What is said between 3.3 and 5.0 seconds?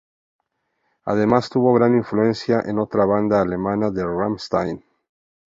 alemana, Rammstein.